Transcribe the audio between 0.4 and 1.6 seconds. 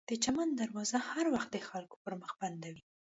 دروازه هر وخت د